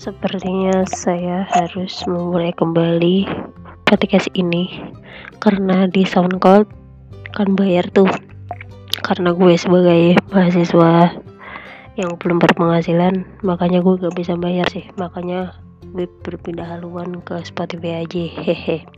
Sepertinya 0.00 0.88
saya 0.88 1.44
harus 1.52 1.92
memulai 2.08 2.56
kembali 2.56 3.28
podcast 3.84 4.32
ini 4.32 4.88
karena 5.44 5.92
di 5.92 6.08
SoundCloud 6.08 6.64
kan 7.36 7.52
bayar 7.52 7.84
tuh. 7.92 8.08
Karena 9.04 9.36
gue 9.36 9.60
sebagai 9.60 10.16
mahasiswa 10.32 11.12
yang 12.00 12.16
belum 12.16 12.40
berpenghasilan, 12.40 13.28
makanya 13.44 13.84
gue 13.84 14.00
gak 14.00 14.16
bisa 14.16 14.40
bayar 14.40 14.64
sih. 14.72 14.88
Makanya 14.96 15.52
gue 15.92 16.08
berpindah 16.24 16.64
haluan 16.64 17.20
ke 17.20 17.36
Spotify 17.44 18.00
aja. 18.00 18.24
Hehe. 18.24 18.88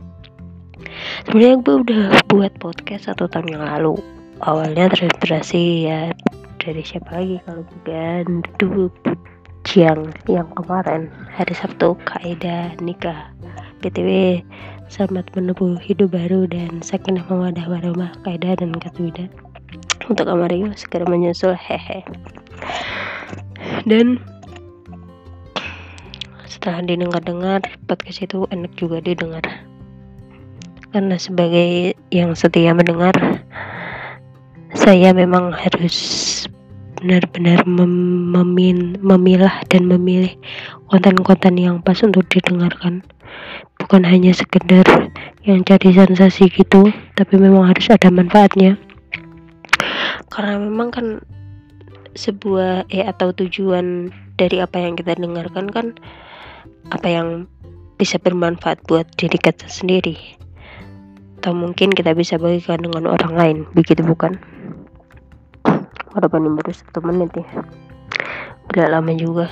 Sebenarnya 1.27 1.59
gue 1.67 1.75
udah 1.83 2.03
buat 2.31 2.55
podcast 2.63 3.11
satu 3.11 3.27
tahun 3.27 3.59
yang 3.59 3.63
lalu. 3.67 3.99
Awalnya 4.39 4.87
terinspirasi 4.87 5.83
ya 5.83 6.15
dari 6.63 6.79
siapa 6.79 7.19
lagi 7.19 7.43
kalau 7.43 7.67
bukan 7.67 8.39
dulu 8.55 8.87
siang 9.63 10.11
yang 10.27 10.47
kemarin 10.59 11.07
hari 11.31 11.55
Sabtu 11.55 11.95
kaidah 12.03 12.75
nikah. 12.83 13.31
PTW 13.79 14.39
selamat 14.91 15.31
menempuh 15.35 15.79
hidup 15.79 16.15
baru 16.15 16.47
dan 16.47 16.83
sakinah 16.83 17.23
mawadah 17.27 17.65
warahmah 17.67 18.11
kaidah 18.27 18.59
dan 18.59 18.75
katwidah 18.75 19.27
untuk 20.07 20.27
Amario 20.27 20.71
segera 20.75 21.07
menyusul 21.07 21.55
hehe. 21.55 22.03
Dan 23.87 24.19
setelah 26.47 26.83
didengar-dengar 26.83 27.63
podcast 27.87 28.23
itu 28.23 28.45
enak 28.51 28.71
juga 28.75 28.99
didengar. 28.99 29.43
Karena 30.93 31.17
sebagai 31.17 31.97
yang 32.13 32.37
setia 32.37 32.75
mendengar 32.75 33.15
saya 34.77 35.15
memang 35.15 35.49
harus 35.55 35.97
benar-benar 37.03 37.67
mem 37.67 37.91
memin 38.31 38.95
memilah 39.03 39.59
dan 39.67 39.91
memilih 39.91 40.31
konten-konten 40.87 41.59
yang 41.59 41.83
pas 41.83 41.99
untuk 41.99 42.23
didengarkan. 42.31 43.03
Bukan 43.75 44.07
hanya 44.07 44.31
sekedar 44.31 44.87
yang 45.43 45.67
jadi 45.67 45.91
sensasi 45.91 46.47
gitu 46.47 46.95
tapi 47.19 47.35
memang 47.35 47.67
harus 47.67 47.91
ada 47.91 48.07
manfaatnya. 48.07 48.79
Karena 50.31 50.63
memang 50.63 50.95
kan 50.95 51.07
sebuah 52.15 52.87
eh 52.87 53.03
atau 53.03 53.35
tujuan 53.35 54.07
dari 54.39 54.63
apa 54.63 54.79
yang 54.79 54.95
kita 54.95 55.19
dengarkan 55.19 55.67
kan 55.67 55.99
apa 56.87 57.07
yang 57.11 57.51
bisa 57.99 58.15
bermanfaat 58.15 58.79
buat 58.87 59.11
diri 59.19 59.35
kita 59.43 59.67
sendiri. 59.67 60.15
Atau 61.43 61.51
mungkin 61.51 61.91
kita 61.91 62.15
bisa 62.15 62.39
bagikan 62.39 62.79
dengan 62.79 63.11
orang 63.11 63.35
lain 63.35 63.57
begitu 63.75 63.99
bukan 64.07 64.39
walaupun 66.13 66.57
baru 66.57 66.71
satu 66.71 66.99
menit 67.01 67.33
ya. 67.33 67.45
Udah 68.71 68.87
lama 68.89 69.11
juga. 69.13 69.49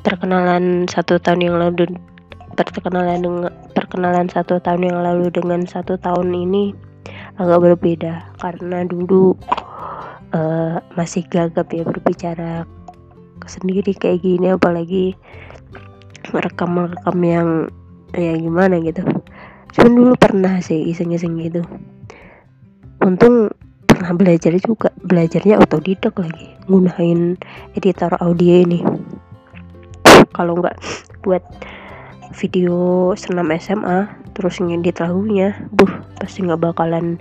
Perkenalan 0.00 0.86
satu 0.88 1.20
tahun 1.20 1.50
yang 1.50 1.56
lalu 1.60 1.96
perkenalan 2.54 3.20
dengan 3.24 3.52
perkenalan 3.72 4.28
satu 4.28 4.60
tahun 4.60 4.86
yang 4.86 4.98
lalu 5.00 5.32
dengan 5.32 5.64
satu 5.64 5.96
tahun 5.98 6.32
ini 6.32 6.72
agak 7.40 7.60
berbeda. 7.60 8.36
Karena 8.38 8.84
dulu 8.86 9.34
uh, 10.36 10.78
masih 10.94 11.26
gagap 11.28 11.72
ya 11.72 11.82
berbicara 11.82 12.64
sendiri 13.48 13.96
kayak 13.96 14.22
gini 14.22 14.52
apalagi 14.52 15.16
merekam-merekam 16.30 17.18
yang 17.24 17.48
ya 18.14 18.36
gimana 18.38 18.78
gitu. 18.78 19.02
Cuman 19.74 19.92
dulu 19.94 20.12
pernah 20.18 20.58
sih 20.62 20.90
iseng-iseng 20.90 21.38
gitu. 21.40 21.62
Untung 23.00 23.50
pernah 24.00 24.16
belajar 24.16 24.56
juga 24.56 24.88
belajarnya 25.04 25.60
otodidak 25.60 26.16
lagi 26.16 26.56
gunain 26.64 27.36
editor 27.76 28.08
audio 28.24 28.64
ini. 28.64 28.80
Kalau 30.32 30.56
nggak 30.56 30.80
buat 31.20 31.44
video 32.32 33.12
senam 33.12 33.52
SMA 33.60 34.08
terus 34.32 34.56
ngedit 34.56 35.04
lagunya 35.04 35.52
buh 35.76 35.92
pasti 36.16 36.40
nggak 36.40 36.72
bakalan 36.72 37.20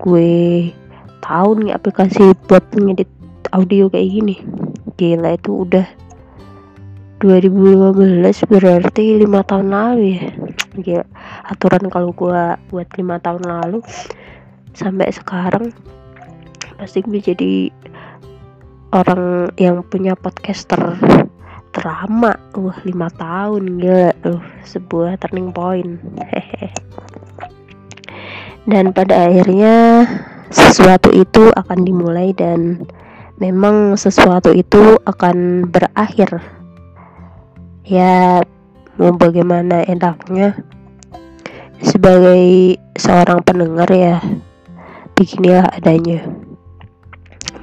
gue 0.00 0.72
tahu 1.20 1.60
nih 1.60 1.76
aplikasi 1.76 2.32
buat 2.48 2.64
ngedit 2.72 3.12
audio 3.52 3.92
kayak 3.92 4.08
gini. 4.08 4.40
Gila 4.96 5.36
itu 5.36 5.68
udah 5.68 5.84
2015 7.20 8.48
berarti 8.48 9.20
lima 9.20 9.44
tahun 9.44 9.68
lalu 9.68 10.16
ya. 10.16 10.24
Gila 10.72 11.04
aturan 11.52 11.84
kalau 11.92 12.16
gua 12.16 12.56
buat 12.72 12.88
lima 12.96 13.20
tahun 13.20 13.44
lalu 13.44 13.84
sampai 14.72 15.12
sekarang 15.12 15.68
pasti 16.78 17.02
gue 17.02 17.20
jadi 17.22 17.54
orang 18.94 19.50
yang 19.58 19.82
punya 19.86 20.14
podcaster 20.14 20.98
terlama 21.74 22.38
wah 22.54 22.78
lima 22.86 23.10
tahun 23.18 23.82
gila. 23.82 24.10
Uh, 24.22 24.42
sebuah 24.62 25.18
turning 25.18 25.50
point. 25.50 25.98
Hehe 26.30 26.70
dan 28.64 28.96
pada 28.96 29.28
akhirnya 29.28 30.04
sesuatu 30.48 31.12
itu 31.12 31.52
akan 31.52 31.84
dimulai 31.84 32.32
dan 32.32 32.88
memang 33.36 33.96
sesuatu 34.00 34.52
itu 34.56 34.96
akan 35.04 35.68
berakhir. 35.68 36.40
Ya 37.84 38.40
mau 38.96 39.12
bagaimana 39.12 39.84
enaknya? 39.84 40.56
Sebagai 41.84 42.80
seorang 42.96 43.44
pendengar 43.44 43.90
ya 43.92 44.24
beginilah 45.12 45.68
adanya 45.68 46.24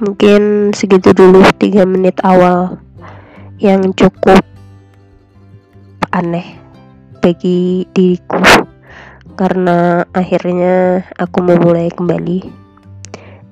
mungkin 0.02 0.74
segitu 0.74 1.14
dulu 1.14 1.46
tiga 1.62 1.86
menit 1.86 2.18
awal 2.26 2.82
yang 3.62 3.94
cukup 3.94 4.42
aneh 6.10 6.58
bagi 7.22 7.86
diriku. 7.94 8.42
Karena 9.38 10.02
akhirnya 10.10 11.06
aku 11.14 11.38
memulai 11.46 11.88
kembali. 11.94 12.38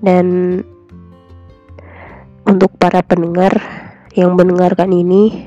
Dan 0.03 0.59
untuk 2.43 2.75
para 2.83 3.07
pendengar 3.07 3.55
yang 4.19 4.35
mendengarkan 4.35 4.91
ini 4.91 5.47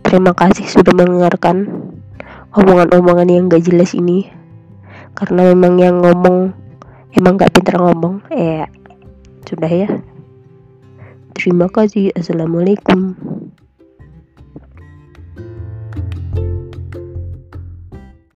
terima 0.00 0.32
kasih 0.32 0.64
sudah 0.64 0.96
mendengarkan 0.96 1.68
omongan-omongan 2.56 3.28
yang 3.28 3.44
gak 3.52 3.68
jelas 3.68 3.92
ini. 3.92 4.32
Karena 5.12 5.52
memang 5.52 5.76
yang 5.76 6.00
ngomong 6.00 6.56
emang 7.12 7.36
gak 7.36 7.52
pintar 7.52 7.76
ngomong. 7.76 8.24
Eh 8.32 8.64
sudah 9.44 9.68
ya 9.68 9.88
Terima 11.34 11.66
kasih. 11.66 12.14
Assalamualaikum. 12.14 13.23